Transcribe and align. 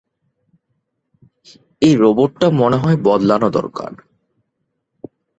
এই 1.81 1.93
রোবটটা 1.95 2.47
মনে 2.51 2.77
হয় 2.77 2.97
বদলানো 3.03 3.47
দরকার। 3.49 3.91